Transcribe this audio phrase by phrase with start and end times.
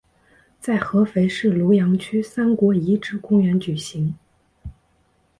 [0.59, 4.15] 在合肥市庐阳区三国遗址公园举行。